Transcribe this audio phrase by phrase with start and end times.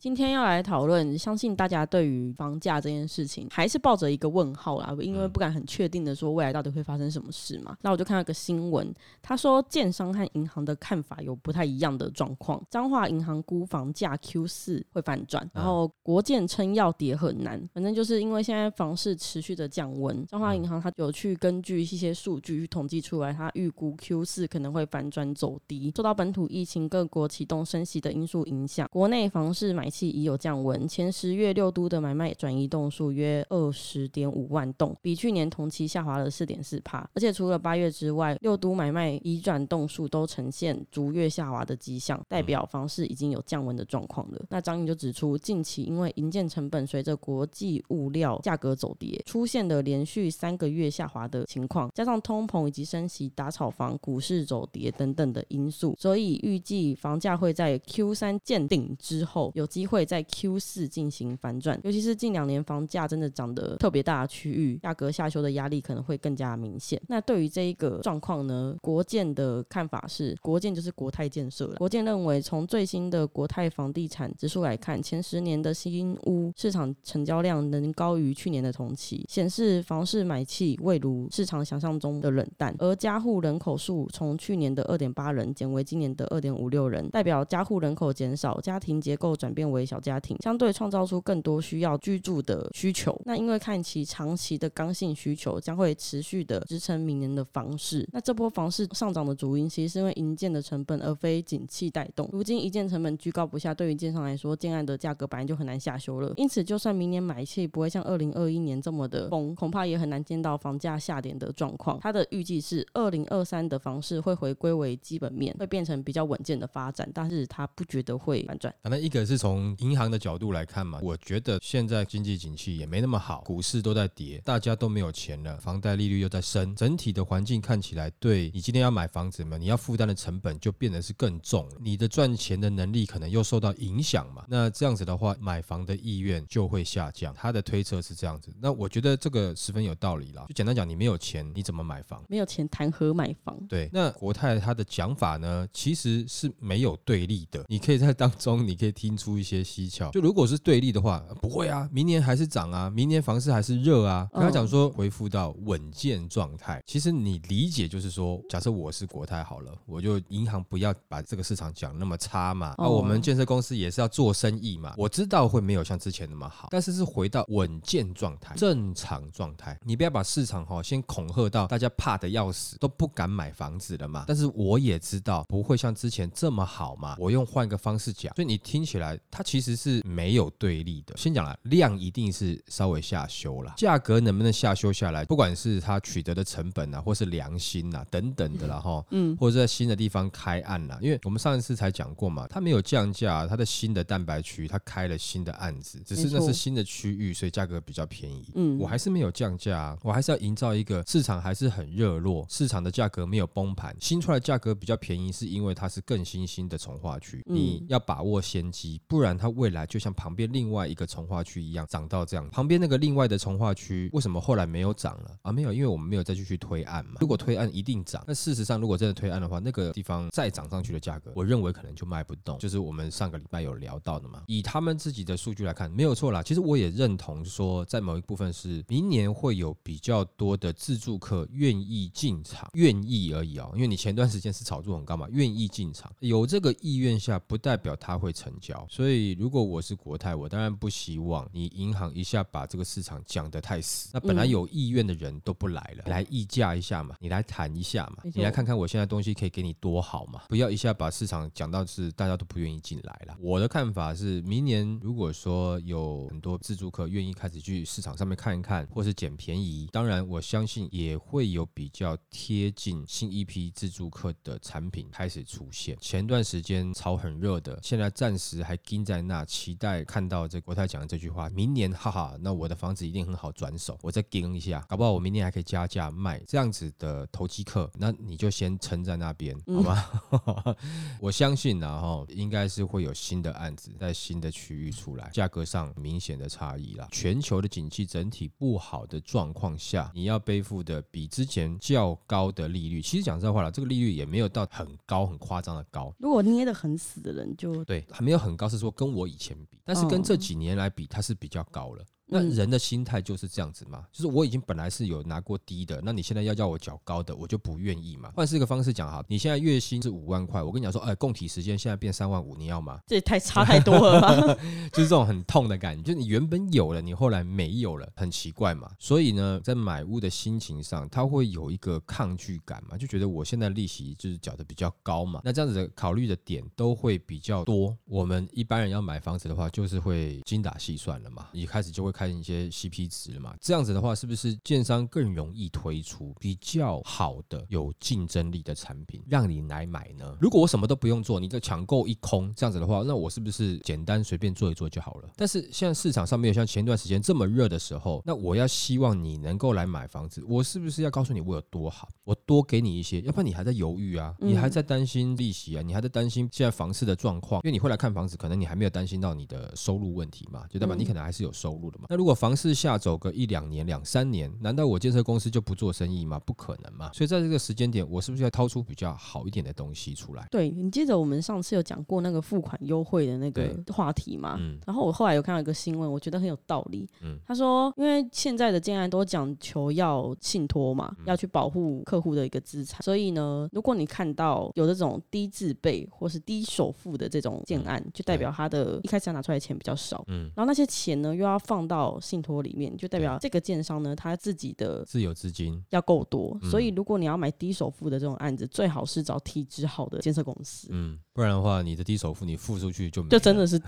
[0.00, 7.76] 今天要来讨论，相信大家对于房价这件事情还是抱着一个问号啦，因为不敢很确定的说未来到底会发生什么事嘛。
[7.82, 8.90] 那我就看到个新闻，
[9.20, 12.64] 他说建商和银行的看法有不太一样的状况。
[12.70, 17.60] 彰化银行估房价 Q 四会反转，然后国建称要跌很难。
[17.74, 29.89] 反正就是因为现在房市持续的降温，彰化银行它有去根据一些数据去统计出来，它预估 Q 四可能会反转走低，受到本土疫情、各国启动升息的因素影响，国内房市买。
[29.90, 37.08] 期已有降温，前十月六都的买卖转移栋数约二十点五万栋，比去年同期下滑了四点四帕。
[37.14, 44.40] 而且除了八月之外，六都买卖移转栋数都呈现逐月下滑的迹象，代表房市已经有降温的状况了。
[44.48, 59.79] 那张颖就指出，近期因为营建成本随着国际物料价格走跌，出现的连续三个月下滑的情况，加上通膨以及升息打炒房、股市走跌等等的因素，所以预计房价会在 Q 三见顶之后有机。
[59.80, 67.00] 机会在 Q 四进行反转，尤其是近两年房价真的涨得特别大的区域，价格下修的压力可能会更加明显。
[67.08, 71.76] 那对于这一个状况呢，国建的看法是，国建就是国泰建设了。
[71.76, 82.76] 国建认为，从最新的国泰房地产指数来看，前十年的新屋市场成交量能高于去年的同期，显示房市买气未如市场想象中的冷淡。
[82.80, 89.69] 而家户人口数从去年的二点八人减为今年的二点五六人，代表家户人口减少，家庭结构转变。
[89.70, 93.20] 为小家庭，相对创造出更多需要居住的需求。
[93.24, 98.08] 那因为看其长期的刚性需求，将会持续的支撑明年的房市。
[98.12, 102.28] 那这波房市上涨的主因，其实是因为营建的成本，而非景气带动。
[102.32, 106.32] 如今一建成本居高不下，对于建商来说，建案的价格本来就很难下修了。
[106.36, 111.98] 因此，就算明年买气不会像二零二一年这么的疯，恐怕也很难见到房价下跌的状况。
[112.00, 118.72] 他的预计是二零二三的房市会回归为基本面，会变成比较稳健的发展，但是他不觉得会反转。
[118.82, 134.44] 反正一个是从从银行的角度来看嘛，我觉得现在经济景气也没那么好，股市都在跌，大家都没有钱了，房贷利率又在升，整体的环境看起来，对你今天要买房子嘛，你要负担的成本就变得是更重，你的赚钱的能力可能又受到影响嘛。
[134.46, 137.34] 那这样子的话，买房的意愿就会下降。
[137.34, 140.44] 他的推测是这样子，那我觉得这个十分有道理啦。
[140.46, 142.22] 就简单讲，你没有钱，你怎么买房？
[142.28, 143.58] 没有钱谈何买房？
[143.68, 149.60] 对，那国泰他的讲法呢，其实是没有对立的，你可以在当中，你可以听出一些。
[149.70, 154.28] 蹊跷，就如果是对立的话，不会啊，明年还是涨啊，明年房市还是热啊。
[154.32, 162.74] 跟他讲说恢复到稳健状态，其实你理解就是说，假设我是国泰好了，我就银行不要把这个市场讲那么差嘛。
[162.78, 169.78] 啊，我们建设公司也是要做生意嘛，我知道会没有像之前那么好，但是是回到稳健状态、正常状态。
[169.84, 174.24] 你不要把市场哈先恐吓到大家怕的要死，都不敢买房子了嘛。
[174.26, 177.14] 但是我也知道不会像之前这么好嘛。
[177.18, 179.18] 我用换个方式讲，所以你听起来。
[179.30, 181.16] 它其实是没有对立的。
[181.16, 198.50] 先讲了，量一定是稍微下修了，价格能不能下修下来，不管是它取得的成本啊，或是良心啊等等的了哈，嗯，或者在新的地方开案啦，因为我们上一次才讲过嘛，它没有降价，它的新的蛋白区它开了新的案子，只是那是新的区域，所以价格比较便宜。
[198.54, 209.30] 嗯，我还是没有降价，我还是要营造一个市场还是很热络，市场的价格没有崩盘，新出来价格比较便宜，是因为它是更新兴的从化区，你要把握先机，不然。
[209.40, 215.50] 它未来就像旁边另外一个从化区一样涨到这样，旁边那个另外的从化区为什么后来没有涨了啊？
[215.50, 217.12] 没有，因为我们没有再继续推案嘛。
[217.20, 222.58] 如果推案一定涨，那事实上如果真的推案的话，那个地方再涨上去的价格，我认为可能就卖不动。
[222.58, 224.42] 就是我们上个礼拜有聊到的嘛。
[224.46, 226.42] 以他们自己的数据来看，没有错啦。
[226.42, 233.70] 其实我也认同说，在某一部分是明年会有比较多的自助客愿意进场，愿意而已哦。
[233.74, 239.09] 因为你前段时间是炒作很高嘛，愿意进场，有这个意愿下，不代表他会成交，所以。
[239.38, 244.10] 如果我是国泰，我当然不希望你银行一下把这个市场讲得太死。
[244.12, 253.36] 那本来有意愿的人都不来了，来议价一下嘛，你来谈一下嘛，你来看看我现在东西可以给你多好嘛，不要一下把市场讲到是大家都不愿意进来了。
[253.40, 265.96] 我的看法是，明年如果说有很多自助客愿意开始去市场上面看一看，或是捡便宜，当然我相信也会有比较贴近新一批自助客的产品开始出现。
[266.00, 268.99] 前段时间炒很热的，现在暂时还跟。
[269.00, 280.76] 盯在那，期待看到这国泰讲的这句话，明年哈哈，那我的房子一定很好转手，我再盯一下，搞不好我明年还可以加价卖，这样子的投机客，那你就先撑在那边，好吗？
[281.18, 287.08] 我相信然后应该是会有新的案子在新的区域出来，价格上明显的差异啦。
[287.10, 296.12] 全球的景气整体不好的状况下，你要背负的比之前较高的利率，其实讲实话了，这个利率也没有到很高很夸张的高。
[296.18, 302.04] 如果捏得很死的人就对，还没有很高，是说跟我以前比，但是跟这几年来比，它是比较高了。
[302.30, 308.32] 那人的心态就是这样子嘛，就是我已经本来是有拿过低的，那你现在要叫我缴高的，我就不愿意嘛。
[308.34, 313.00] 换是一个方式讲哈，你现在月薪是五万块，我跟你讲说，哎，供体时间现在变三万五，你要吗？
[313.06, 314.54] 这也太差太多了吧？
[314.92, 318.90] 就是这种很痛的感觉，就是你原本有了，你后来没有了，很奇怪嘛。
[318.98, 327.96] 所以呢，在买屋的心情上，他会有一个抗拒感嘛，就觉得我现在利息就是缴的比较高嘛，那这样子的考虑的点都会比较多。
[328.06, 333.10] 我们一般人要买房子的话，就是会精打细算了嘛，一开始就会看一些 CP。
[333.10, 333.54] 值了嘛？
[333.60, 340.36] 这样子的话，是不是建商更容易推出比较好的、有竞争力的产品，让你来买呢？
[340.40, 345.30] 如果我什么都不用做，你就抢购一空，这样子的话，那我是不是简单随便做一做就好了？
[345.36, 352.08] 但是现在市场上没有像前段时间这么热的时候，那我要希望你能够来买房子，我是不是要告诉你我有多好？
[352.24, 362.06] 我多给你一些，要不然你还在犹豫啊，你还在担心利息啊，你还在担心现在房市的状况，因为你会来看房子，可能你还没有担心到你的收入问题嘛，就代表你可能还是有收入的嘛。
[362.10, 366.40] 那如果房市下，走个一两年、两三年，难道我建设公司就不做生意吗？
[366.44, 367.08] 不可能嘛！
[367.14, 370.44] 所以在这个时间点，我是不是要掏出比较好一点的东西出来？
[370.50, 374.56] 对你记得我们上次有讲过那个付款优惠的那个话题嘛？
[374.58, 374.76] 嗯。
[374.84, 377.08] 然后我后来有看到一个新闻，我觉得很有道理。
[377.20, 377.38] 嗯。
[377.46, 390.24] 他说，因为现在的建案都讲求要信托嘛，要去保护客户的一个资产，所以呢，如果你看到有这种低自备或是低首付的这种建案，就代表他的一开始要拿出来的钱比较少。
[390.26, 390.50] 嗯。
[390.56, 400.88] 然后那些钱呢，又要放到信托里面，就代表这个建商呢，他自己的自有资金要够多，所以如果你要买低首付的这种案子，最好是找体质好的建设公司。
[400.90, 403.78] 嗯，不然的话，你的低首付你付出去就就真的是，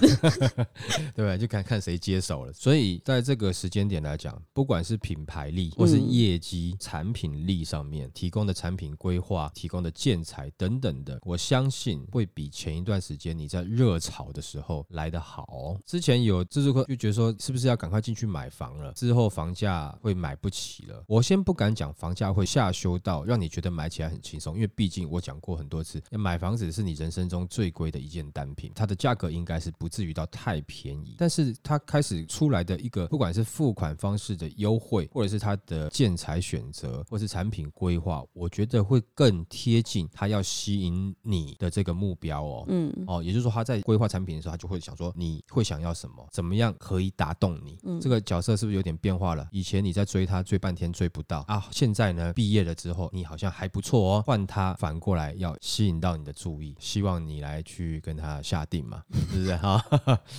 [1.14, 2.52] 对就看看谁接手了。
[2.54, 15.76] 所以在这个时间点来讲，不管是品牌力或是业绩、产品力上面提供的产品规划、提供的建材等等的，我相信会比前一段时间你在热炒的时候来得好。
[15.84, 18.94] 之前有自助客就觉得说，是不是要赶快进去买房了？
[18.94, 21.04] 之后房价会买不起了。
[21.06, 31.16] 我先不敢讲房价会下修到让你觉得买起来很轻松，因为毕竟我讲过很多次，买房子是你人生中最贵的一件单品，它的价格应该是不至于到太便宜。
[31.18, 42.64] 但是它开始出来的一个，不管是付款方式的优惠，或者是它的建材选择，或是产品规划，我觉得会更贴近它要吸引你的这个目标哦。
[42.68, 47.78] 嗯，哦，也就是说他在规划产品的时候，他就会想说你会想要什么，怎么样可以打动你？
[47.84, 49.48] 嗯，这个角色是不是有点变化了？
[49.52, 59.82] 以前你在追他追半天追不到啊，现在呢毕业了之后你好像还不错哦，换他反过来要吸引到你的注意，希望你来去跟他下定嘛， 是不是哈？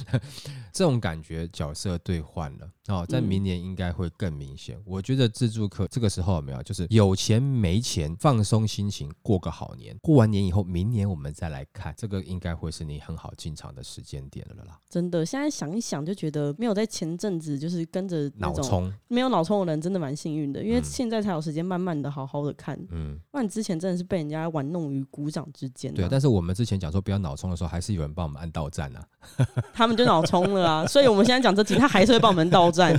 [0.71, 4.79] 这种感觉角色兑换了哦，在明年应该会更明显。
[4.85, 14.79] 我觉得自助客这个时候有没有就是有钱没钱放松心情过个好年，过完年以后明年我们再来看，这个应该会是你很好进场的时间点了啦。
[14.89, 18.91] 真的，现在想一想就觉得没有在前阵子就是跟着脑冲。
[19.07, 22.77] 没有脑充的人真的蛮幸运的，因为现在才有时间慢慢的好好的看。
[22.89, 25.93] 嗯，不然之前真的是被人家玩弄于股掌之间。
[25.93, 29.03] 对，但是我们之前讲说不要脑充的时候，还是有人帮我们按到站啊。
[29.73, 32.95] 他们就脑充了啊，所以我们现在讲这集，他还是会帮我们到站。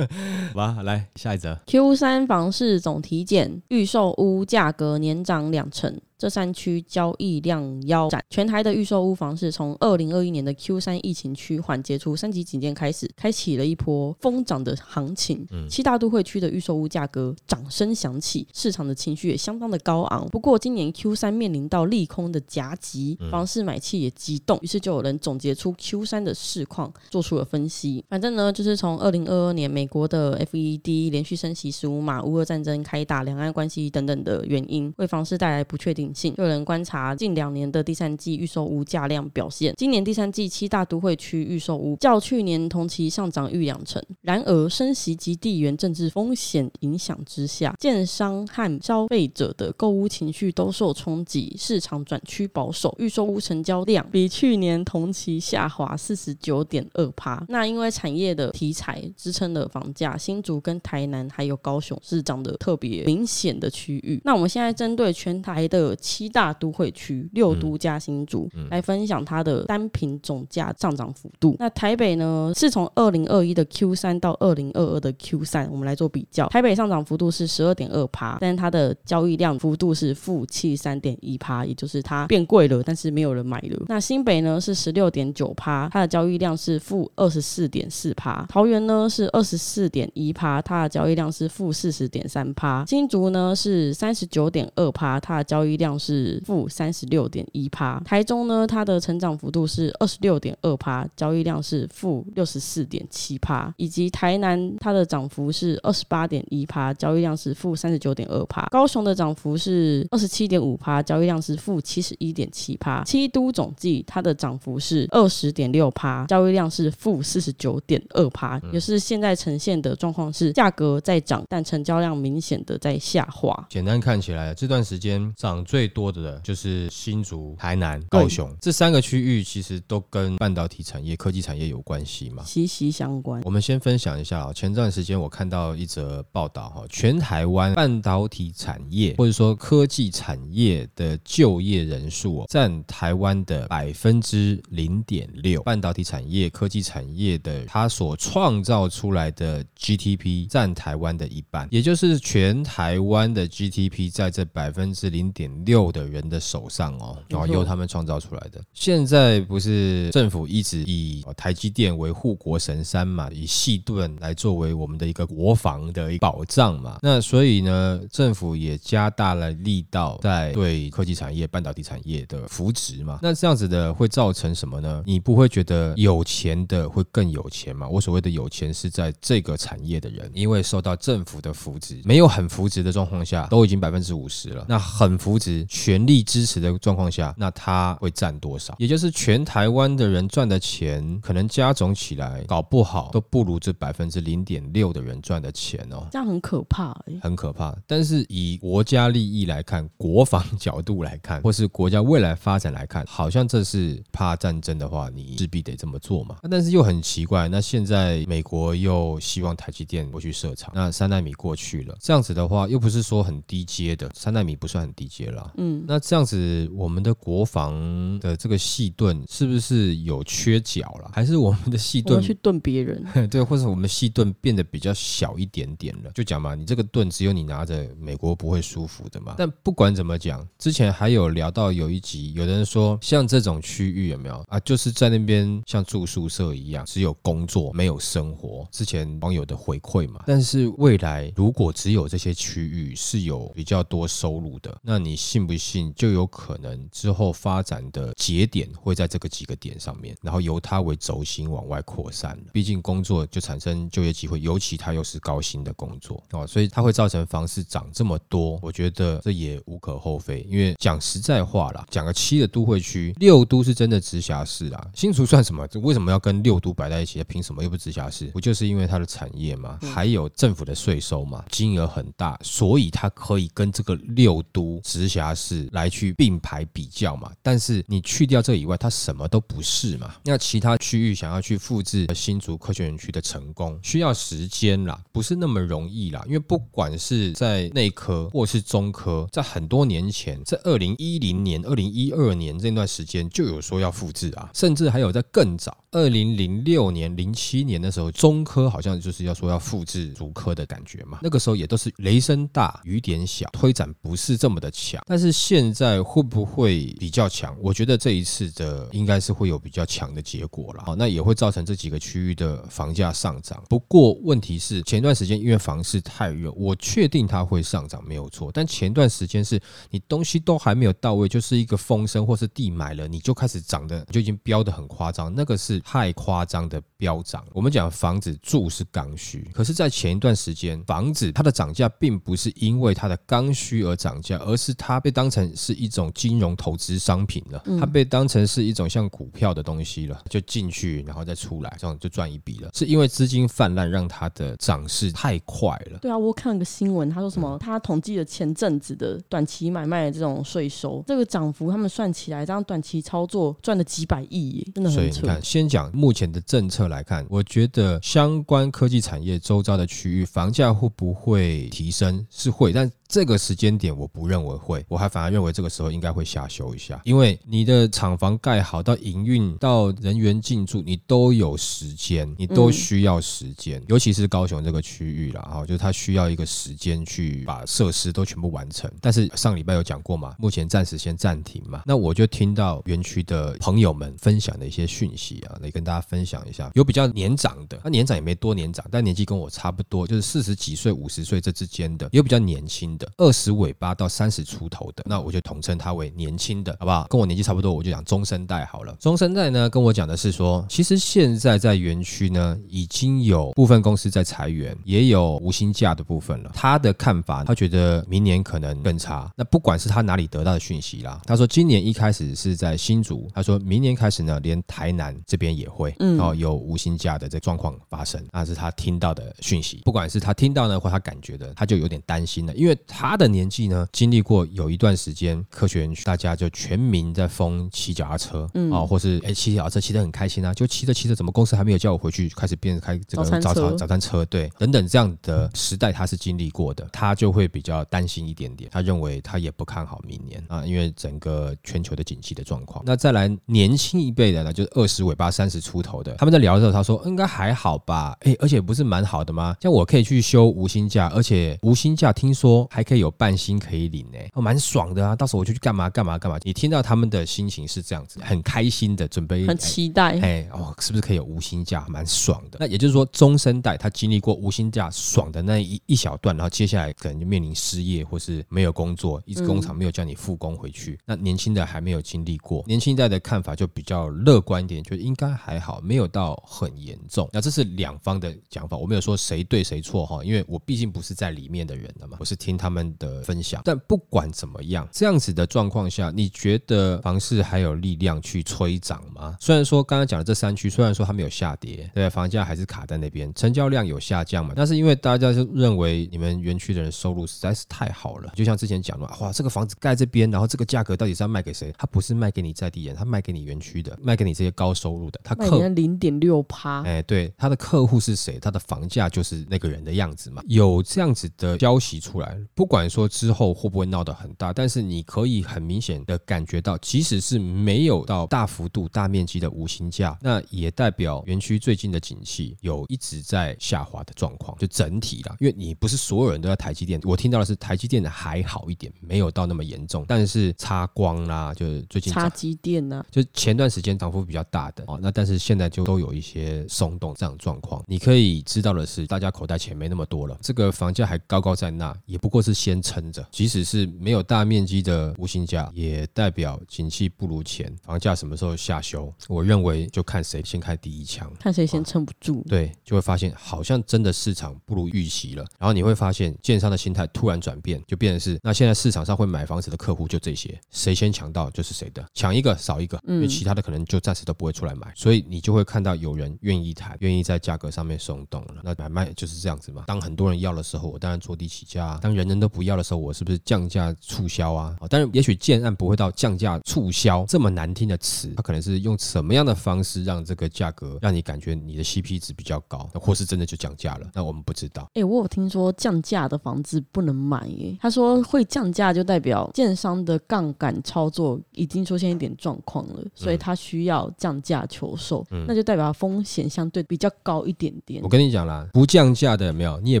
[0.52, 1.58] 好吧，来下一则。
[1.66, 6.00] Q 三房市总体检，预售屋价格年涨两成。
[6.18, 15.46] 这三区交易量腰斩，全台的预售屋房市从二零二一年的 Q 三疫情区缓解出三级警戒开始，开启了一波疯涨的行情。
[15.70, 20.26] 七大都会区的预售屋价格掌声响起，市场的情绪也相当的高昂。
[20.30, 28.04] 不过今年 Q 三面临到利空的夹击，房市买气也激动，于是就有人总结出 Q 三的市况，做出了分析。
[28.08, 36.07] 反正呢，就是从二零二二年美国的 FED 连续升息十五码，乌俄战争开打，两岸关系等等的原因，为房市带来不确定。
[36.14, 44.02] 性有人观察近两年的第三季预售屋价量表现，今年第三季七大都会区预售屋较去年同期上涨逾两成。
[44.22, 57.44] 然而，升息及地缘政治风险影响之下，建商和消费者的购物情绪都受冲击，市场转趋保守，预售屋成交量比去年同期下滑四十九点二趴。
[57.48, 64.20] 那因为产业的题材支撑了房价，新竹跟台南还有高雄是涨得特别明显的区域。
[64.24, 71.56] 那我们现在针对全台的七大都会区六都加新竹，来分享它的单品总价上涨幅度。
[71.58, 76.48] 那台北呢，是从二零二一的 Q 三到二零二二的 Q 三，我们来做比较。
[76.48, 83.84] 台北上涨幅度是十二点二趴，但是它的交易量幅度是负七三点一趴，也就是它变贵了，但是没有人买了。
[83.88, 88.44] 那新北呢是十六点九趴，它的交易量是负二十四点四趴。
[88.48, 92.84] 桃园呢是二十四点一趴，它的交易量是负四十点三趴。
[92.86, 98.00] 新竹呢是三十九点二趴，它的交易量是负三十六点一趴。
[98.04, 103.72] 台中呢，它的成长幅度是二十六点二趴，交易量是负六十四点七趴。
[103.76, 108.66] 以及台南，它的涨幅是二十八点一趴，交易量是负三十九点二趴。
[108.72, 113.04] 高雄的涨幅是二十七点五趴，交易量是负七十一点七趴。
[113.04, 123.66] 七都总计它的涨幅是二十点六趴，交易量是负四十九点二趴，也是现在呈现的状况是价格在涨，但成交量明显的在下滑。
[123.68, 128.52] 简单看起来，这段时间涨最多的就是新竹、台南、高雄。
[128.60, 133.42] 这三个区域，其实都跟半导体产业、科技产业有关系嘛，息息相关。
[133.44, 158.58] 我们先分享一下啊，前段时间我看到一则报道哈，全台湾半导体产业或者说科技产业的就业人数占台湾的百分之零点六，半导体产业、科技产业的它所创造出来的 GDP 占台湾的一半，也就是全台湾的 GDP 在这百分之零点六的人的手上哦，然后由他们创造出来的。
[158.72, 166.98] 现在不是政府一直以台积电为护国神山嘛，以细盾来作为我们的一个国防的一个保障嘛？
[167.02, 173.18] 那所以呢，政府也加大了力道在对科技产业、半导体产业的扶植嘛。
[173.20, 175.02] 那这样子的会造成什么呢？
[175.04, 177.86] 你不会觉得有钱的会更有钱嘛？
[177.86, 184.64] 我所谓的有钱是在这个产业的人，因为受到政府的扶植，没有很扶植的状况下，都已经百分之五十了。
[184.68, 188.74] 那很扶植、全力支持的状况下，那他会占多少？
[188.78, 196.06] 也就是全台湾的人赚的钱，可能加总起来，搞不好都不如这百分之零点六的人赚的钱哦。
[196.10, 197.76] 这样很可怕，很可怕。
[197.86, 206.36] 但是以国家利益来看，国防 角度来看，或是国家未来发展来看，好像这是怕战争的话，你势必得这么做嘛。
[206.50, 215.37] 但是又很奇怪，那现在美国又希望台积电过去设厂，那三纳米过去了，这样子的话，又不是说很低阶的，三纳米不算很低阶了。
[215.56, 221.10] 嗯，那这样子，我们的国防的这个细盾是不是有缺角了？
[221.12, 223.04] 还是我们的细盾去盾别人？
[223.28, 226.10] 对，或者我们的细盾变得比较小一点点了？
[226.12, 229.34] 就讲嘛，你这个盾只有你拿着，美国不会舒服的嘛。
[229.36, 234.58] 但不管怎么讲，之前还有聊到有一集，有的人说像这种区域有没有啊？
[234.60, 238.66] 就是在那边像住宿舍一样，只有工作没有生活。
[238.70, 240.22] 之前网友的回馈嘛。
[240.26, 252.44] 但是未来如果只有这些区域是有比较多收入的，那你信不信就有可能之后发展的节点会在这个几个点上面，然后由它为轴心往外扩散了。
[252.50, 258.58] 毕竟工作就产生就业机会，尤其它又是高薪的工作哦，所以它会造成房市涨这么多。
[258.62, 264.90] 我觉得这也无可厚非，因为讲实在话啦，讲个七的都会区，六都是真的直辖市啊。
[264.94, 265.68] 新竹算什么？
[265.82, 267.22] 为什么要跟六都摆在一起？
[267.24, 268.26] 凭什么又不直辖市？
[268.28, 277.32] 不就是因为它的产业吗，还有政府的税收嘛，金额很大，所以它可以跟这个六都直辖家是来去并排比较嘛。
[277.42, 280.14] 但是你去掉这以外，它什么都不是嘛。
[280.24, 286.22] 那其他区域想要去复制新竹科学园区的成功，需要时间啦，不是那么容易啦。
[286.26, 301.18] 因为不管是在内科或是中科，在很多年前，在二零一零年、二零一二年这段时间就有说要复制啊，甚至还有在更早，二零零六年、零七年的时候，中科好像就是要说要复制竹科的感觉嘛。
[301.22, 305.02] 那个时候也都是雷声大雨点小，推展不是这么的强。
[305.06, 307.56] 但是现在会不会比较强？
[307.60, 310.82] 我觉得这一次的应该是会有比较强的结果了。
[310.84, 313.62] 好，那也会造成这几个区域的房价上涨。
[313.68, 318.50] 不过问题是前段时间因为房市太热，我确定它会上涨没有错。
[318.52, 319.58] 但前段时间是
[319.90, 327.44] 你东西都还没有到位，就是一个风声或是地买了，你就开始涨的就已经飙的很夸张，那个是太夸张的飙涨。
[327.52, 342.70] 我们讲房子住是刚需，可是，在前一段时间，房子它的涨价并不是因为它的刚需而涨价，而是它被当成是一种金融投资商品了，它被当成是一种像股票的东西了，就进去然后再出来，这样就赚一笔了。
[342.74, 345.98] 是因为资金泛滥让它的涨势太快了。
[346.00, 347.58] 对啊，我看了个新闻，他说什么？
[347.58, 362.26] 他统计了前阵子的短期买卖的这种税收，这个涨幅他们算起来，这样短期操作赚了几百亿，真的很所以你看，先讲目前的政策来看，我觉得相关科技产业周遭的区域房价会不会提升？
[362.30, 378.90] 是会，但这个时间点我不认为会，我还反而认为这个时候应该会下修一下，因为你的厂房盖好到营运到人员进驻，你都有时间，你都需要时间，尤其是高雄这个区域啦，哈，就是它需要一个时间去把设施都全部完成。
[379.00, 381.82] 但是上礼拜有讲过嘛，目前暂时先暂停嘛。
[381.86, 386.70] 那我就听到园区的朋友们分享的一些讯息啊，来跟大家分享一下。
[386.74, 397.06] 有比较年长的，他年长也没多年长，但年纪跟我差不多，就是四十几岁、五十岁这之间的；有比较年轻的，二十尾巴到三十出头的，那我就统称他为年轻的，好不好？
[397.08, 398.94] 跟我年纪差不多，我就讲中生代好了。
[399.00, 406.50] 中生代呢，跟我讲的是说，其实现在在园区呢，已经有部分公司在裁员，也有无薪假的部分了。
[406.54, 409.30] 他的看法，他觉得明年可能更差。
[409.36, 419.82] 那不管是他哪里得到的讯息啦，他说今年一开始是在新竹，他说明年开始呢，连台南这边也会，嗯，哦，有无薪假的这状况发生，那是他听到的讯息。
[419.84, 442.82] 不管是他听到呢，或他感觉的，他就有点担心了，因为他的年纪呢，经历过有一段时间科学园区大家就全民在疯骑脚踏车，嗯，啊，或是哎骑脚踏车骑得很开心啊，就骑着骑着，怎么公司还没有叫我回去，开始变开这个早餐早餐车，对，等等这样的时代，他是经历过的，他就会比较担心一点点，他认为他也不看好明年啊，因为整个全球的景气的状况。
[442.86, 449.54] 那再来年轻一辈的呢，就是二十尾巴三十出头的，他们在聊的时候，他说应该还好吧，哎，而且不是蛮好的吗？
[449.60, 456.38] 像我可以去休无薪假，而且无薪假听说还可以有半薪可以领呢，哦，蛮爽的啊，到时候我就去干嘛干嘛干嘛。
[456.44, 462.58] 你听到他们的心情是这样子，很开心的，准备很期待，哎，哦，是不是可以有无薪假，蛮爽的？
[462.60, 470.96] 那也就是说，中生代他经历过无薪假爽的那一一小段，然后接下来可能就面临失业或是没有工作，一直工厂没有叫你复工回去。
[471.04, 477.28] 那年轻的还没有经历过，年轻一代的看法就比较乐观一点，就应该还好，没有到很严重。
[477.32, 483.62] 那这是两方的讲法，我没有说谁对谁错哈，因为我毕竟不是在里面的人了嘛，我是听他们的分享。
[483.64, 489.36] 但不管怎么样，这样子的状况下，你觉得房市还有力量去催涨吗？
[489.40, 501.72] 虽然说刚刚讲的这三区，虽然说它没有下跌，对，房价还是卡在那边，成交量有下降嘛，但是因为大家就认为你们园区的人收入实在是太好了，就像之前讲的，哇，这个房子盖这边，然后这个价格到底是要卖给谁？
[501.78, 508.38] 他不是卖给你在地人，他卖给你园区的，卖给你这些高收入的，他客零点六趴，哎，对，他的客户是谁？
[508.40, 510.42] 他的房价就是那个人的样子嘛。
[510.46, 525.36] 有这样子的消息出来，不管说之后会不会闹得很大，但是你可以很明显的感觉到，即使是没有到大幅度、大面积的无形价，那也代表园区最近的景气有一直在下滑的状况，就整体啦。
[525.38, 537.80] 因为你不是所有人都在台积电，我听到的是台积电的还好一点，没有到那么严重，但是插光啦，就是最近插机电呢，就前段时间涨幅比较大的哦，那但是现在就都有一些松动这样状况。
[537.86, 543.26] 你可以知道的是，大家口袋钱没那么多了，这个房价还高高在那，也不过是先撑着。
[543.30, 549.12] 即使是没有大面积的无形价，也代表景气不如前，房价什么时候下修？
[549.28, 552.44] 我认为就看谁先开第一枪，看谁先撑不住。
[552.48, 555.44] 对，就会发现好像真的市场不如预期了。
[555.58, 564.92] 然后你会发现，建商的心态突然转变，就变成是那现在市场上会买房子的客户就这些，谁先抢到就是谁的，抢一个少一个，因为其他的可能就暂时都不会出来买。
[564.94, 568.56] 所以你就会看到有人愿意谈，愿意在价格上面松动了。
[568.62, 569.84] 那买卖就是这样子嘛。
[569.86, 574.76] 当很多人要的时候，我当然坐地起价；当人人都不要的时候，我是不是降价促销啊？
[574.80, 584.08] 啊，但是也许建案不会到降价促销这么难听的词，它可能是用什么样的方式让这个价格让你感觉你的 CP 值比较高，或是真的就降价了？
[584.14, 584.88] 那我们不知道。
[584.94, 587.76] 哎，我有听说降价的房子不能买耶。
[587.80, 598.02] 他说会降价就代表建商的杠杆操作已经出现一点状况了，所以他需要降价求售，嗯那就代表风险相对比较高一点点。
[598.02, 600.00] 我跟你讲啦，不降价的没有，你也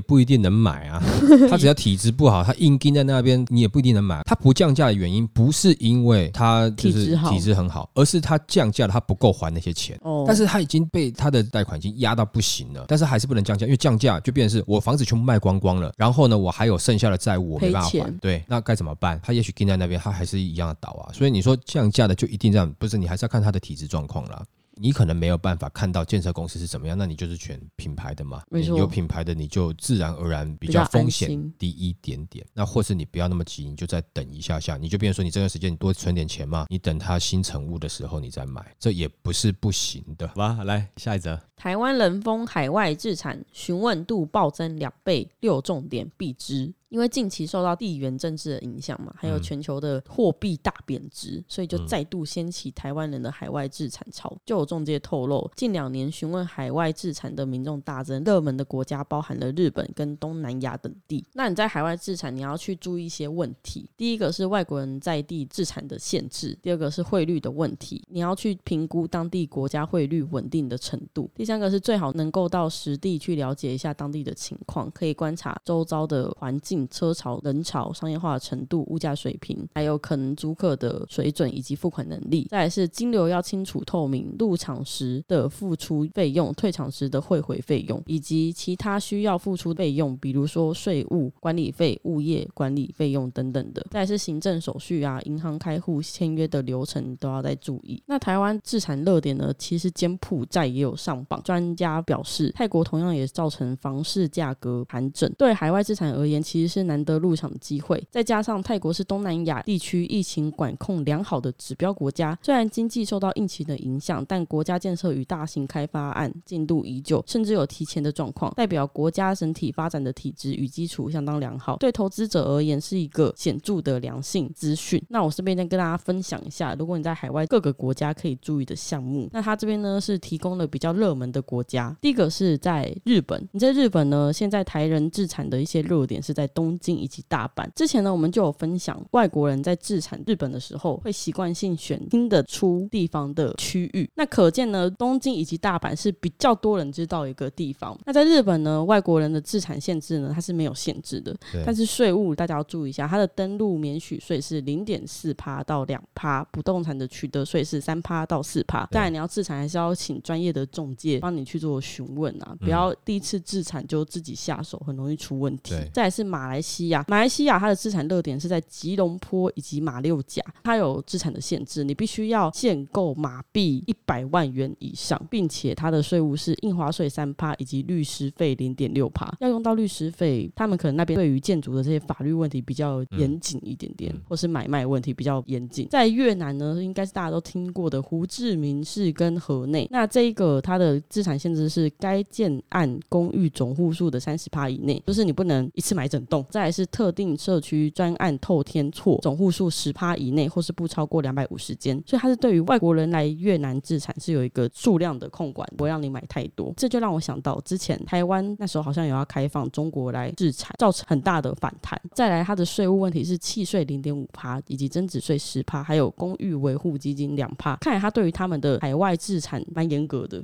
[0.00, 1.02] 不一定能买啊。
[1.48, 4.20] 他只要体质不好，他硬盯在那边，你也不一定能买。
[4.24, 9.96] 他不降价的原因不是因为他就是体质很好，而是他降价了，他不够还那些钱。
[10.02, 18.18] 哦，但是他已经被他的贷款已经压到不行了，但是还是不能降价，因为降价就变成是我房子全部卖光光了，然后呢，我还有剩下的债务我没办法还。
[18.18, 19.20] 对，那该怎么办？
[19.22, 21.12] 他也许盯在那边，他还是一样的倒啊。
[21.12, 22.74] 所以你说降价的就一定这样？
[22.78, 24.42] 不是，你还是要看他的体质状况啦。
[24.80, 28.42] 你可能没有办法看到建设公司是怎么样，那你就是选品牌的嘛。
[28.50, 32.46] 有品牌的你就自然而然比较风险低一点点。
[32.54, 40.28] 那或是你不要那么急，你就再等一下下，你就变成说你这段时间你多存点钱嘛，你等它新成物的时候你再买，这也不是不行的。
[40.28, 41.47] 好吧，来下一则。
[41.58, 46.72] 台湾人封海外自产询问度暴增两倍，六重点必知。
[46.88, 54.34] 因为近期受到地缘政治的影响嘛，还有全球的货币大贬值，所以就再度掀起台湾人的海外自产潮。
[54.46, 61.22] 就有中介透露，近两年询问海外自产的民众大增，热门的国家包含了日本跟东南亚等地。
[61.34, 63.90] 那你在海外自产，你要去注意一些问题。
[63.94, 71.30] 第一个是外国人在地自产的限制，第二个是汇率的问题，你要去评估当地国家汇率稳定的程度。
[71.34, 76.86] 第第三个是最好能够到实地去了解一下当地的情况，可以观察周遭的环境。
[76.90, 82.46] 车潮、人潮、商业化的程度、物价水平，还有可能租客的水准以及付款能力。
[82.50, 93.86] 再来是金流要清楚透明，入场时的付出费用、退场时的汇回费用，以及其他需要付出费用，比如说税务管理费、物业管理费用等等的。
[93.90, 98.02] 再是行政手续啊、银行开户、签约的流程都要再注意。
[98.04, 99.50] 那台湾自产热点呢？
[99.56, 101.37] 其实柬埔寨也有上榜。
[101.42, 105.30] 专家表示，泰国同样也造成房市价格盘整。
[105.38, 125.02] 对海外资产而言，其实是难得入场的机会，再加上泰国是东南亚地区疫情管控良好的指标国家，虽然经济受到疫情的影响，但国家建设与大型开发案进度依旧，甚至有提前的状况，代表国家整体发展的体质与基础相当良好，对投资者而言是一个显著的良性资讯。
[125.08, 136.98] 那我顺便再跟大家分享一下，如果你在海外各个国家可以注意的项目，那它这边呢是提供了比较热门的国家，第一个是在日本，你在日本呢，现在台人自产的一些热点是在东京。
[136.98, 144.10] 以及大阪之前呢，我们就有分享，外国人在自产日本的时候，会习惯性选听得出地方的区域。
[144.16, 147.96] 那可见呢，东京以及大阪是比较多人知道一个地方。
[148.04, 158.84] 那在日本呢，外国人的自产限制呢，它是没有限制的，但是税务大家要注意一下，它的登录免许税是零点四趴到两趴，不动产的取得税是三趴到四趴。
[158.90, 165.74] 当然，你要自产还是要请专业的中介帮你去做询问啊，不要第一次自产就自己下手，很容易出问题。
[165.92, 167.04] 再来是马来西亚。
[167.08, 179.32] 马来西亚它的资产热点是在吉隆坡以及马六甲，它有资产的限制，你必须要限购马币一百万元以上，并且它的税务是印花税三趴以及律师费零点六趴。
[179.40, 185.88] 要用到律师费，他们可能那边对于建筑的这些法律问题比较严谨一点点，或是买卖问题比较严谨。
[185.88, 196.44] 在越南呢，应该是大家都听过的胡志明市跟河内，那这一个它的资产限制是该建案公寓总户数的三十趴以内，就是你不能一次买整栋。
[196.50, 196.88] 再来是。
[196.98, 206.72] 特定社区专案透天错总户数十趴以内，或是不超过两百五十间，所以它是对于外国人来越南自产是有一个数量的控管，不会让你买太多。
[206.76, 212.00] 这就让我想到之前台湾那时候好像有要开放中国来自产，造成很大的反弹。
[212.14, 217.76] 再来，它的税务问题是契税零点五趴，以及增值税十趴，还有公寓维护基金两趴。
[217.76, 220.42] 看来它对于他们的海外自产蛮严格的，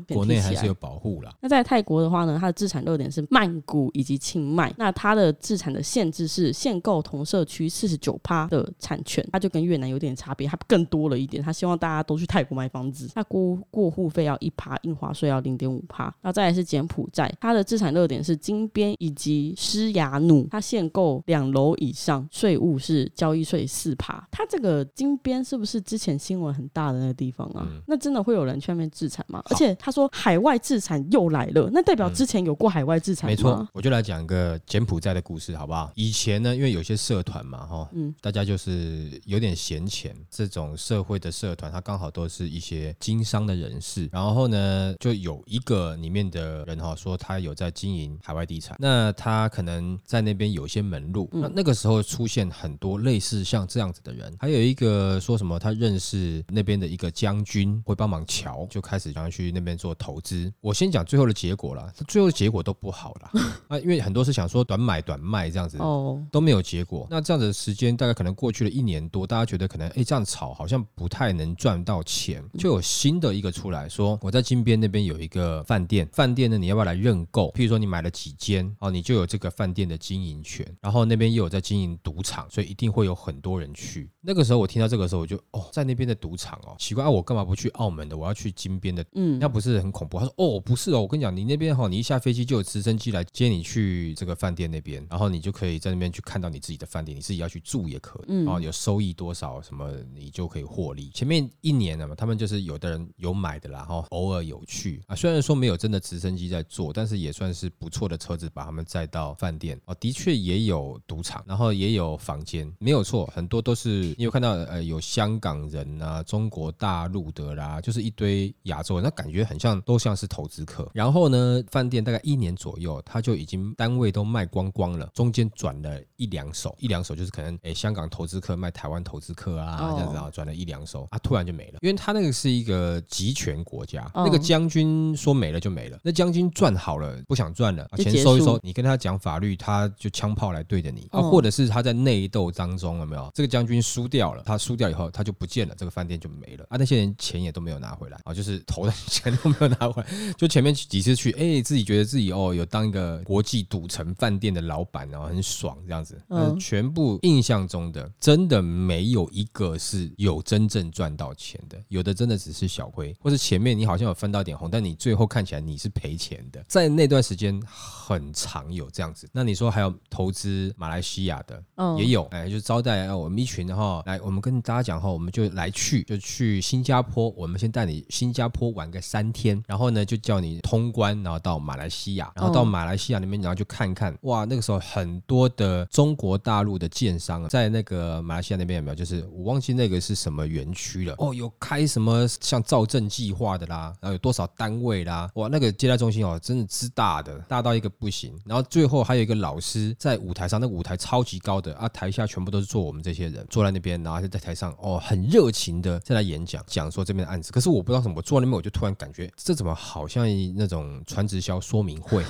[0.56, 1.32] 是有保护啦。
[1.40, 6.24] 那在泰国的话呢，它的自产热点是曼谷以及清迈，那它的自产的限制。
[6.26, 11.42] 是限购同社区四十九趴的产权，它就跟越南有点差别，它更多了一点。
[11.42, 16.04] 它希望大家都去泰国买房子，那过过户费要一趴，印花税要零点五趴。
[16.22, 24.26] 然后再来是柬埔寨，它的资产热点是金边以及施雅努，它限购两楼以上，税务是交易税四趴。
[24.32, 27.68] 它这个金边是不是之前新闻很大的那个地方啊？
[27.86, 29.42] 那真的会有人去那边自产吗？
[29.50, 33.32] 而且他说海外自产又来了，那代表之前有过海外自产吗？
[33.32, 35.90] 没错，我就来讲一个柬埔寨的故事，好不好？
[35.94, 36.44] 以前。
[36.44, 60.52] 呢，因为有些社团嘛，哈，嗯，大家就是有点闲钱，这种社会的社团，它刚好都是一些经商的人士，然后呢，就有一个里面的人哈，说他有在经营海外地产，那他可能在那边有些门路，那那个时候出现很多类似像这样子的人，还有一个说什么他认识那边的一个将军会帮忙瞧，就开始想要去那边做投资。
[60.60, 63.30] 我先讲最后的结果了，最后的结果都不好了
[63.68, 66.20] 啊，因为很多是想说短买短卖这样子哦。
[66.32, 77.50] 都没有结果，那这样子的时间大概可能过去了一年多，大家觉得可能哎这样炒好像不太能赚到钱，就有新的一个出来说，我在金边那边有一个饭店，饭店呢你要不要来认购？
[77.52, 84.10] 譬如说你买了几间哦，你就有这个饭店的经营权，然后那边又有在经营赌场，所以一定会有很多人去。
[84.20, 88.16] 那个时候我听到这个时候，我就哦在那边的赌场哦，奇怪啊，我干嘛不去澳门的？
[88.16, 90.13] 我要去金边的，嗯，那不是很恐怖？
[90.20, 96.04] 他说哦不是哦，我跟你讲，你那边哈，你一下飞机就有直升机来接你去这个饭店那边，然后你就可以在那边。
[96.14, 101.10] 去看到你自己的饭店，你自己要去住也可以，然后有收益多少什么，你就可以获利。
[101.10, 105.16] 前面一年了嘛，他们就是有的人有买的啦，哈，偶尔有去啊。
[105.16, 109.96] 虽然说没有真的直升机在做，但是也算是不错的车子把他们载到饭店哦。
[109.98, 120.88] 的确也有赌场，然后也有房间，没有错，很多都是你有看到呃有香港人啊、中国大陆的啦，就是一堆亚洲人，那感觉很像都像是投资客。
[120.92, 129.94] 然后呢，饭店大概一年左右，他就已经单位都卖光光了，中间转了一两手，一两手就是可能诶香港投资客卖台湾投资客啊，哦。
[129.96, 141.08] 这样子啊，转了一两手啊，突然就没了，因为他那个是一个集权国家，嗯那个将军说没了就没了，那将军赚好了不想赚了，钱收一收，你跟他讲法律，他就枪炮来对着你。
[141.10, 143.30] 啊，嗯或者是他在内斗当中有没有？
[143.34, 146.64] 这个将军输掉了，他输掉以后他就不见了，这个饭店就没了。
[146.68, 169.28] 啊，那些人钱也都没有拿回来啊，就是投的钱都没有拿回来， 就前面几次去，哎、自己觉得自己哦有当一个国际赌城饭店的老板，然后很爽这样子，嗯嗯，全部印象中的真的没有一个是有真正赚到钱的，有的真的只是小亏，或者前面你好像有分到点红，但你最后看起来你是赔钱的，在那段时间很常有这样子。
[169.32, 188.94] 那你说还有投资马来西亚的，嗯也有，哎，就招待啊我们一群哈，来，我们跟大家讲哈，我们就来去，就去新加坡，我们先带你新加坡玩个三天，然后呢就叫你通关，然后到马来西亚，然后到嗯马来西亚那边，然后就看看，哇，那个时候很多的中国大陆的建商啊在那个马来西亚那边有没有？
[188.94, 198.32] 就是我忘记那个是什么园区了，哦，有开什么像造镇计划的啦，然后有多少单位啦，哇，那个接待中心哦，真的之大的，大到一个不行。
[198.44, 207.50] 然后最后还有一个老师在舞台上，那个舞台超级高的啊，台下全部都是坐我们这些人，坐在那边，然后就在台上哦，很热情的在那演讲，讲说这边的案子。
[207.50, 212.22] 可是我不知道为什么，我坐在那边我就突然感觉这怎么好像那种传直销说明会。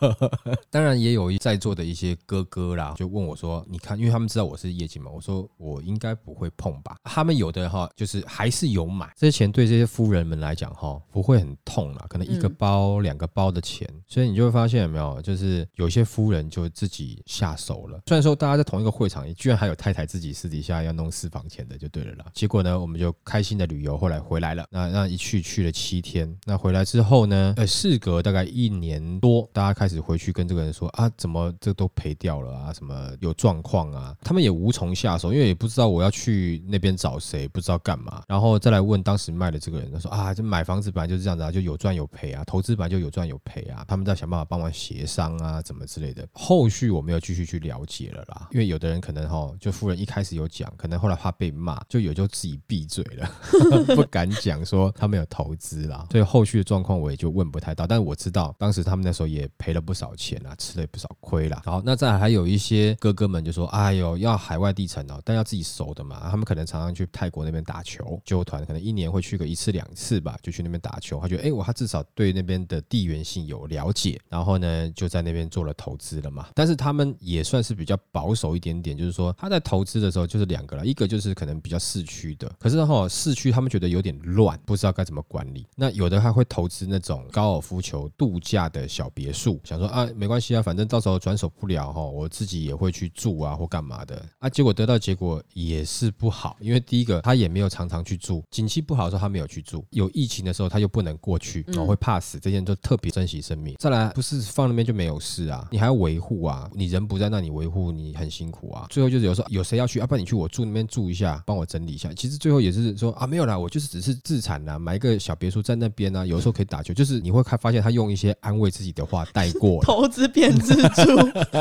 [0.70, 18.00] 当然也有在座的一些哥哥啦，就问我说：“你看，因为他们知道我是业绩嘛，我说我应该不会碰吧。”他们有的哈，就是还是有买，这些钱对这些夫人们来讲哈，不会很痛啦，可能一个包、两个包的钱，所以你就会发现有没有，就是有些夫人就自己下手了。
[18.06, 22.26] 虽然说大家在同一个会场，居然还有太太自己私底下要弄私房钱的，就对了啦。
[22.32, 24.64] 结果呢，我们就开心的旅游，后来回来了。
[24.70, 46.24] 那那一去去了七天，那回回来之后呢，呃，事隔大概一年多，大家开始回去跟这个人说啊，怎么这都赔掉了啊，什么有状况啊，他们也无从下手，因为也不知道我要去那边找谁，不知道干嘛，然后再来问当时卖的这个人，他说啊，这买房子本来就是这样子啊，就有赚有赔啊，投资本来就有赚有赔啊，他们在想办法帮忙协商啊，怎么之类的。
[46.32, 53.28] 后续我没有继续去了解了啦，因为有的人可能哈，就夫人一开始有讲，可能后来怕被骂，就有就自己闭嘴了，
[53.96, 61.62] 不敢讲说他们有投资啦，所以后续去的状况我也就问不太到，但是我知道当时他们那时候也赔了不少钱啊，吃了不少亏啦。
[61.64, 76.48] 好，那再还有一些哥哥们就说，哎呦，要海外地产哦，但要自己熟的嘛，他们可能常常去泰国那边打球，纠团可能一年会去个一次两次吧，就去那边打球，他觉得哎，我他至少对那边的地缘性有了解，然后呢就在那边做了投资了嘛。
[76.54, 85.66] 但是他们也算是比较保守一点点，就是说他在投资的时候就是两个了，一个就是可能比较市区的，可是哈、市区他们觉得有点乱，不知道该怎么管理。
[85.76, 94.48] 那有的还会投资那种高尔夫球度假的小别墅，想说啊没关系啊，反正到时候转手不了哈、我自己也会去住啊或干嘛的啊。
[94.48, 103.74] 结果得到结果也是不好，因为第一个他也没有常常去住，景气不好的时候他没有去住，有疫情的时候他又不能过去，哦会怕死，这些人都特别珍惜生命。
[103.78, 108.86] 再来不是放那边就没有事啊，你还要维护啊，你人不在那里维护你很辛苦啊。
[108.90, 112.12] 最后就是有时候有谁要去，啊，不然你去我住那边住一下，帮我整理一下。
[112.14, 119.82] 其实最后也是说啊没有啦，我就是只是自产啦，买一个小别墅在那边啊，有时候可以打球，就是你会看发现他用一些安慰自己的话带过了。
[119.86, 121.02] 投资变自助，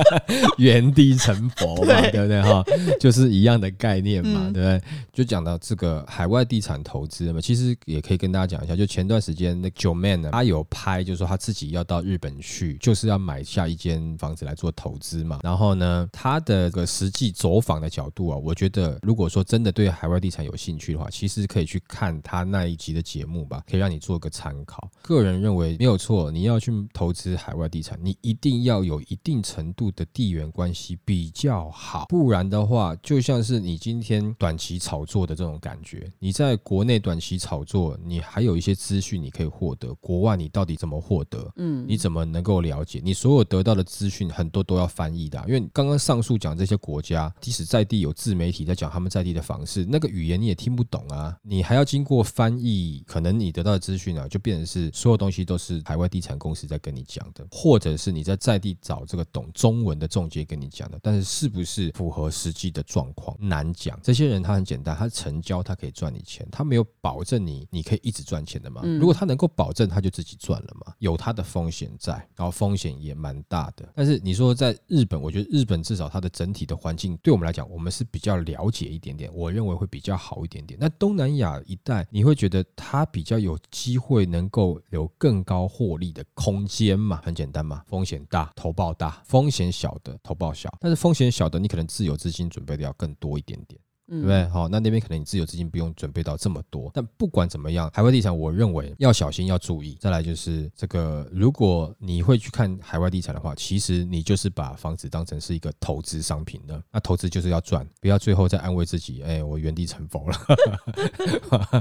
[0.58, 2.64] 原地成佛嘛，对对不对哈？
[3.00, 4.82] 就是一样的概念嘛，嗯对不对？
[5.12, 15.40] 就讲到这个海外地产投资嘛，其实也可以跟大家讲一下，就前段时间那九 man 呢，他有拍，就是说他自己要到日本去，就是要买下一间房子来做投资嘛。
[15.44, 24.90] 然后呢，他的个实际走访的角度啊，我觉得如果说真的对海外地产有兴趣的话，其实可以去看他那一集的节目吧，可以让你做个参考。
[25.02, 41.52] 个人认为没有错，你要去投资海外地产，你一定要有一定程度的地缘关系比较好，不然的话，就像是你今天短期炒作的这种感觉，你在国内短期炒作，你还有一些资讯你可以获得，国外你到底怎么获得？
[41.58, 43.02] 嗯，你怎么能够了解？
[43.04, 64.00] 你所有得到的资讯很多都要翻译的啊、因为刚刚上述讲这些国家，即使在地有自媒体在讲他们在地的方式，那个语言你也听不懂啊，你还要经过翻译，可能你得到的资讯啊，就变成是所有东西都是海外地产公司在跟你讲的，或者是你在在地找这个懂中文的中介跟你讲的，但是是不是符合实际的状况难讲。
[64.04, 68.82] 这些人他很简单，他成交他可以赚你钱，他没有保证你你可以一直赚钱的嘛。
[68.84, 73.88] 嗯如果他能够保证，他就自己赚了嘛，有他的风险在，然后风险也蛮大的。
[73.96, 80.78] 但是你说在日本，我觉得日本至少它的整体的环境对我们来讲，我们是比较了解一点点，我认为会比较好一点点。
[80.80, 87.20] 那东南亚一带，你会觉得它比较有机会能能够有更高获利的空间嘛？
[87.26, 90.74] 很简单嘛，风险大，投报大；风险小的，投报小。
[90.80, 93.78] 但是风险小的，你可能自有资金准备的要更多一点点。
[94.10, 94.46] 对不对？
[94.48, 99.96] 好，那那边可能你自有资金不用准备到这么多，但不管怎么样，海外地产我认为要小心要注意。
[100.00, 106.82] 再来就是这个，如果你会去看海外地产的话，其实你就是把房子当成是一个投资商品的。
[106.92, 110.38] 那投资就是要赚，不要最后再安慰自己，哎，我原地成佛了。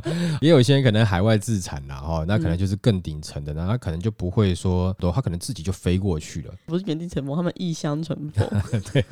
[0.42, 6.54] 也有些人可能海外自产啦，哈，那可能就是更顶层的，那他可能就不会说，他可能自己就飞过去了。
[6.66, 8.44] 不是原地成佛，他们异乡成佛。
[8.92, 9.04] 对，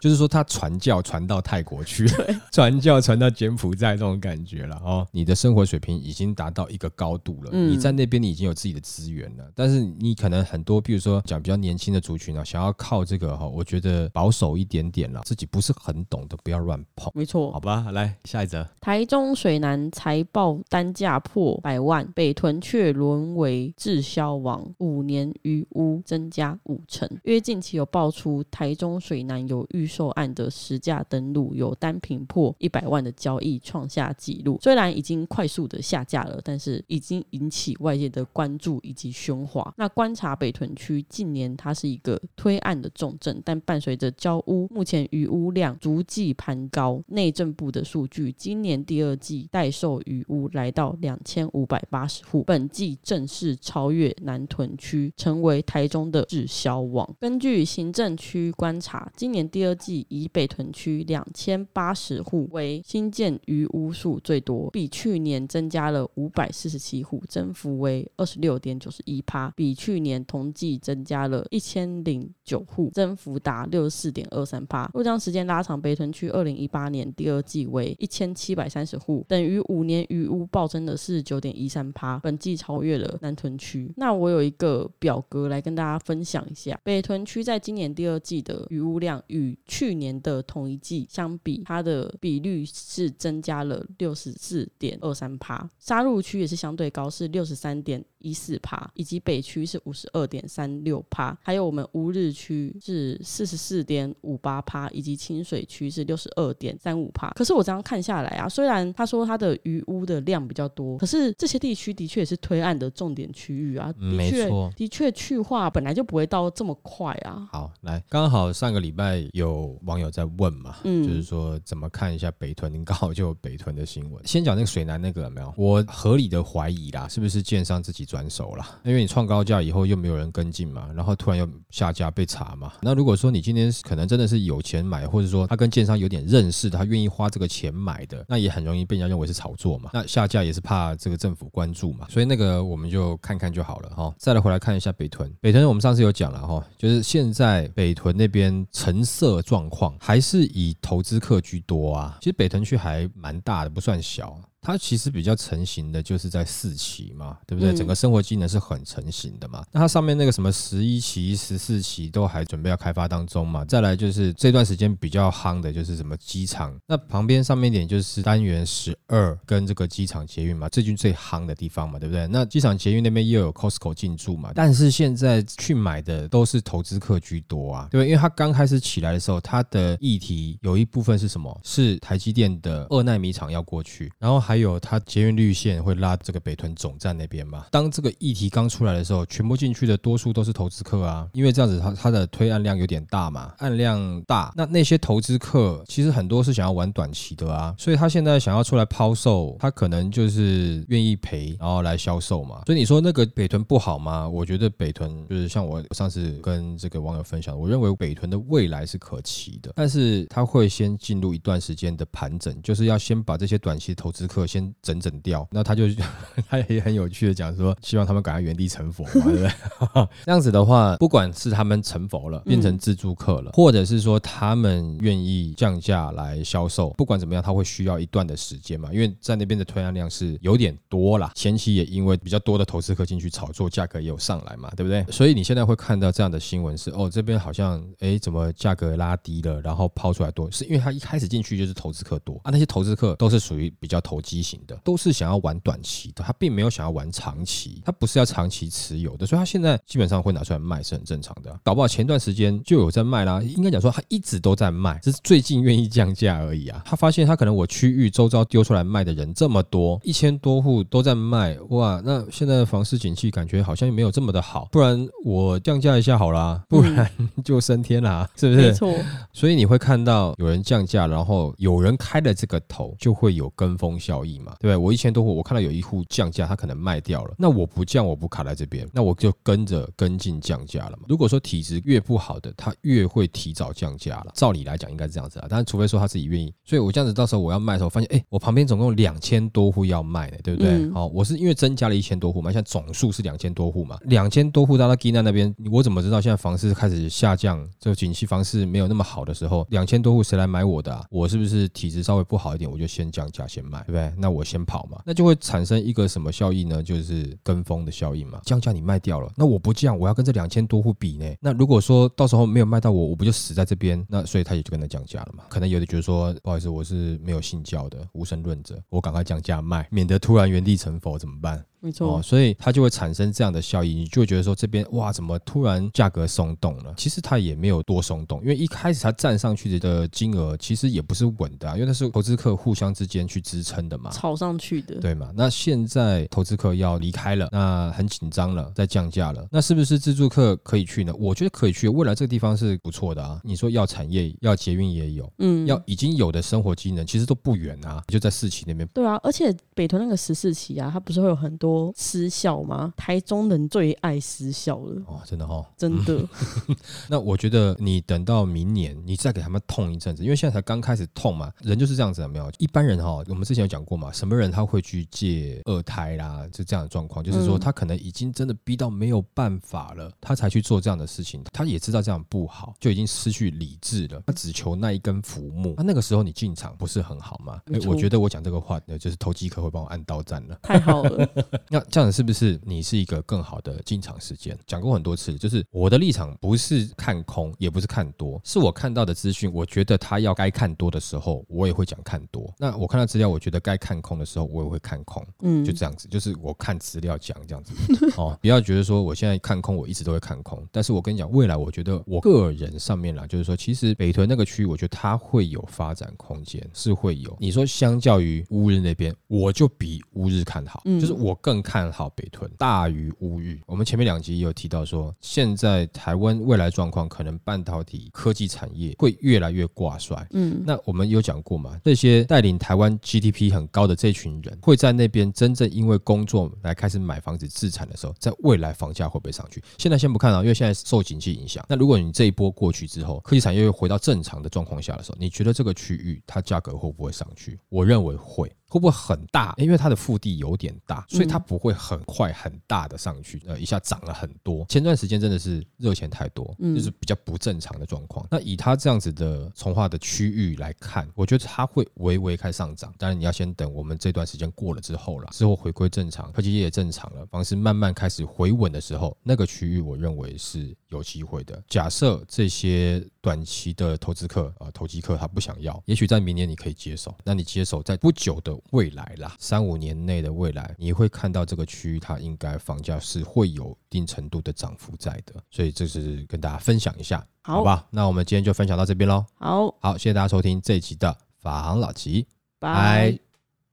[0.00, 2.06] 就是说他传教传到泰国去。
[2.62, 7.50] 传教传到柬埔寨这种感觉了哦，你的生活水平已经达到一个高度了。
[7.50, 17.10] 你在那边你已经有自己的资源了，但是你可能很多，比如说讲比较年轻的族群啊，想要靠这个哈，我觉得保守一点点了，自己不是很懂的，不要乱碰。
[17.16, 18.64] 没错，好吧，来下一则。
[18.80, 27.08] 台中水南财报单价破百万，北屯却沦为滞销王，五年余屋增加五成。
[27.24, 32.51] 因为近期有爆出台中水南有预售案的实价登录有单品破。
[32.58, 39.72] 一百万的交易创下纪录，虽然已经快速的下架了，但是已经引起外界的关注以及喧哗。
[39.76, 47.02] 那观察北屯区近年，它是一个推案的重镇，但伴随着交屋目前余屋量逐季攀高。
[47.08, 57.08] 内政部的数据，今年第二季待售余屋来到两千五百八十户，本季正式超越南屯区，成为台中的滞销王。
[57.20, 62.41] 根据行政区观察，今年第二季以北屯区两千八十户。
[62.50, 74.90] 为新建余屋数最多，比去年增加了五百四十七户，增幅为二十六点九十一趴，比去年同季增加了一千零九户，增幅达六十四点二三趴。
[74.94, 83.92] 若将时间拉长，北屯区二零一八年第二季为一千七百三十户，等于五年余屋暴增的四十九点一三趴，本季超越了南屯区。
[83.96, 107.28] 那我有一个表格来跟大家分享一下，北屯区在今年第二季的余屋量与去年的同一季相比，它的比比率是增加了六十四点二三趴，杀入区也是相对高，是六十三点一四趴，以及北区是五十二点三六趴，还有我们乌日区是四十四点五八趴，以及清水区是六十二点三五趴。
[107.34, 117.46] 可是我这样看下来啊，虽然他说他的余屋的量比较多，可是这些地区的确也是推案的重点区域啊，没错，的确去化本来就不会到这么快啊。
[117.52, 122.22] 好，来，刚好上个礼拜有网友在问嘛，嗯，就是说怎么看一。
[122.22, 124.24] 下北屯，您刚好就有北屯的新闻。
[124.24, 125.52] 先讲那个水南那个有没有？
[125.56, 128.66] 我合理的怀疑啦，是不是建商自己转手了？
[128.84, 132.70] 因为你创高价以后又没有人跟进嘛，然后突然又下架被查嘛。
[132.82, 139.88] 那如果说你今天可能真的是有钱买，或者说他跟建商有点认识，他愿意花这个钱买的，那也很容易被人家认为是炒作嘛。
[139.94, 144.14] 那下架也是怕这个政府关注嘛，所以那个我们就看看就好了哈。
[144.18, 152.18] 再来回来看一下北屯，北屯我们上次有讲了哈，就是现在北屯那边成色状况还是以投资客居多啊。
[152.20, 154.38] 其实北屯区还蛮大的，不算小。
[154.64, 157.74] 它其实比较成型的，就是在四期嘛，对不对？
[157.74, 159.64] 整个生活机能是很成型的嘛。
[159.72, 163.64] 那它上面那个什么十一期、十四期都还准备要开发当中嘛。
[163.64, 166.72] 再来就是这段时间比较夯的，就是什么机场。
[166.86, 172.28] 那旁边上面一点就是单元十二跟这个机场捷运嘛，最近最夯的地方嘛，对不对？
[172.28, 174.52] 那机场捷运那边又有 Costco 进驻嘛。
[174.54, 178.10] 但是现在去买的都是投资客居多啊，对不对？
[178.10, 181.60] 因为它刚开始起来的时候，它的议题有一部分是什么？
[181.64, 184.51] 是台积电的二纳米厂要过去，然后还。
[184.52, 187.64] 还有它捷运绿线会拉这个北屯总站那边嘛？
[187.70, 202.60] 当这个议题刚出来的时候，全部进去的多数都是投资客啊，因为这样子它它的推案量有点大嘛，案量大，那那些投资客其实很多是想要玩短期的啊，所以他现在想要出来抛售，他可能就是愿意赔，然后来销售嘛。
[202.66, 204.28] 所以你说那个北屯不好吗？
[204.28, 214.41] 我觉得北屯就是像我上次跟这个网友分享，我认为北屯的未来是可期的，但是他会先进入一段时间的盘整，就是要先把这些短期投资客。
[214.46, 215.84] 先整整掉，那他就
[216.48, 219.50] 他也很有趣的讲说，希望他们赶快原地成佛嘛，对不对？
[220.24, 235.04] 这样子的话，不管是他们成佛了，变成自助客了，或者是说他们愿意降价来销售，不管怎么样，他会需要一段的时间嘛，因为在那边的推案量是有点多啦，前期也因为比较多的投资客进去炒作，价格也有上来嘛，对不对？
[235.10, 244.31] 所以你现在会看到这样的新闻是，哦，这边好像哎，怎么价格拉低了，然后抛出来多，是因为他一开始进去就是投资客多啊，那些投资客都是属于比较投机。
[244.32, 251.54] 机型的，都是想要玩短期的，他并没有想要玩长期，他不是要长期持有的，所以他现在基本上会拿出来卖是很正常的。
[251.62, 256.80] 搞不好前段时间就有在卖啦，应该讲说他一直都在卖，只是最近愿意降价而已啊。
[256.86, 267.10] 他发现他可能我区域周遭丢出来卖的人这么多，一千多户都在卖，哇，那现在的房市景气感觉好像没有这么的好，不然我降价一下好啦，不然
[267.44, 268.68] 就升天啦，是不是？
[268.68, 268.94] 没错，
[269.32, 274.76] 所以你会看到有人降价，然后有人开了这个头，就会有跟风效应嘛，对不对？
[274.76, 281.04] 我一千多户，我看到有一户降价，他可能卖掉了，那我不降，我不卡在这边，那我就跟着跟进降价了嘛。
[281.08, 284.32] 如果说体质越不好的，他越会提早降价了。
[284.34, 286.52] 照理来讲应该是这样子啊，但是除非说他自己愿意。
[286.64, 290.70] 所以我这样子到时候我要卖的时候，发现哎，我旁边总共两千多户要卖的，对不对？
[290.72, 301.04] 嗯好，我是因为增加了一千多户嘛，现在总数是两千多户嘛，两千多户到到 Gina 那边，我怎么知道现在房市开始下降，就景气房市没有那么好的时候，两千多户谁来买我的啊？
[301.10, 304.11] 我是不是体质稍微不好一点，我就先降价先卖，对不对？
[304.16, 306.82] 那我先跑嘛，那就会产生一个什么效应呢？
[306.82, 308.40] 就是跟风的效应嘛。
[308.44, 311.34] 降价你卖掉了，那我不降，我要跟这两千多户比呢。
[311.40, 314.04] 那如果说到时候没有卖到我，我不就死在这边？
[314.08, 315.44] 那所以他也就跟他降价了嘛。
[315.48, 321.64] 可能有的觉得说，不好意思，我是没有信教的无神论者，我赶快降价卖，免得突然原地成佛怎么办？
[321.82, 326.94] 没错，哦，所以它就会产生这样的效应，你就会觉得说这边哇，怎么突然价格松动了？
[326.96, 334.10] 其实它也没有多松动，因为一开始它站上去的金额其实也不是稳的、啊，因为那是投资客互相之间去支撑的嘛。
[334.10, 335.32] 炒上去的，对嘛？
[335.34, 341.12] 那现在投资客要离开了，那很紧张了，在降价了，那是不是自助客可以去呢？
[341.18, 343.40] 我觉得可以去，未来这个地方是不错的啊。
[343.42, 348.86] 你说要产业，要捷运也有，嗯，要已经有的生活机能，其实都不远啊，就在四期那边。
[348.94, 352.92] 对啊，而且北屯那个十四期啊，它不是会有很多私校吗？
[352.96, 356.26] 台中人最爱私校了，哦，真的哦，真的。
[357.08, 362.50] 那我觉得你等到明年，你再给他们痛一阵子，因为现在才刚开始痛嘛，人就是这样子，有没有？
[362.58, 375.74] 一般人哈，我们之前有讲过嘛，什么人他会去借二胎啦，就这样的状况，就是说嗯他可能已经真的逼到没有办法了，他才去做这样的事情，他也知道这样不好，就已经失去理智了，他只求那一根浮木。
[375.76, 377.60] 那那个时候你进场不是很好吗？
[377.86, 380.58] 我觉得我讲这个话，呃就是投机客会帮我按刀战了。
[380.62, 381.28] 太好了，
[381.68, 384.58] 那这样子是不是你是一个更好的进场时间？
[384.66, 392.52] 讲过很多次，就是我的立场不是看空，也不是看多，是我看到的资讯，我觉得他要该看多的时候，我也会讲看多。
[392.58, 395.26] 那我看到资料，我觉得该看空的时候，我也会看空。
[395.40, 397.72] 嗯，就这样子，就是我看资料讲这样子
[398.16, 400.66] 哦，不要觉得说我现在看空，我一直都会看空。
[400.70, 407.36] 但是我跟你讲，未来我觉得我个人上面啦，就是说，其实北屯那个区域，我觉得它会有发展空间，是会有。
[407.40, 413.58] 你说相较于乌日那边，我就比乌日看好，嗯就是我更看好北屯大于乌日。
[413.66, 420.24] 我们前面两集也有提到说，现在台湾未来状况，可能半导体科技产业会越来越挂帅。
[420.30, 421.80] 嗯，那我们有讲过嘛？
[421.84, 429.60] 这些带领台湾 GDP 很高的这群人，会在那边真正因为工作来开始买房子自产的时候，在未来房价会不会上去？
[429.78, 431.64] 现在先不看啊，因为现在受景气影响。
[431.68, 437.58] 那如果你这一波过去之后，科技产业又回到正常的状况下的时候，你觉得这个区域它价格会不会上去？
[437.68, 438.52] 我认为会。
[438.72, 439.52] 会不会很大？
[439.58, 444.64] 因为它的腹地有点大，所以它不会很快很大的上去，呃，一下涨了很多。
[444.66, 448.26] 前段时间真的是热钱太多，嗯就是比较不正常的状况。
[448.30, 452.90] 那以它这样子的从化的区域来看，我觉得它会微微开上涨。
[452.96, 461.62] 当然你要先等我们这段时间过了之后了，之后回归正常，科技业也正常了，房市慢慢开始回稳的时候，那个区域我认为是有机会的。
[461.68, 477.86] 假设这些短期的投资客啊、投机客他不想要，也许在明年你可以接手，那你接手在不久的未来啦，三五年内的未来，你会看到这个区域它应该房价是会有一定程度的涨幅在的，所以这是跟大家分享一下，好好，吧？
[477.90, 479.24] 那我们今天就分享到这边喽。
[479.34, 482.26] 好，好，谢谢大家收听这一集的法行老吉，
[482.58, 483.18] 拜。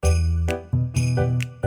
[0.01, 1.59] 拜。